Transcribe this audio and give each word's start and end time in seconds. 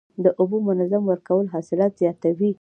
د 0.23 0.25
اوبو 0.39 0.57
منظم 0.67 1.03
ورکول 1.07 1.45
حاصلات 1.53 1.91
زیاتوي. 2.01 2.51